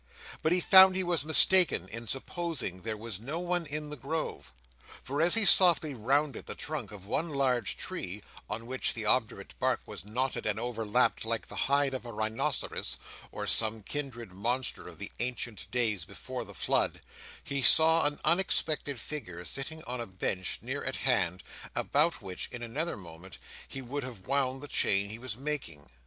[0.41, 4.51] But he found he was mistaken in supposing there was no one in the grove,
[5.03, 9.53] for as he softly rounded the trunk of one large tree, on which the obdurate
[9.59, 12.97] bark was knotted and overlapped like the hide of a rhinoceros
[13.31, 17.01] or some kindred monster of the ancient days before the Flood,
[17.43, 21.43] he saw an unexpected figure sitting on a bench near at hand,
[21.75, 23.37] about which, in another moment,
[23.67, 25.85] he would have wound the chain he was making.